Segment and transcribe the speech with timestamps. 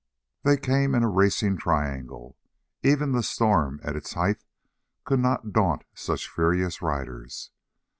[0.41, 2.35] They came in a racing triangle.
[2.81, 4.43] Even the storm at its height
[5.05, 7.51] could not daunt such furious riders.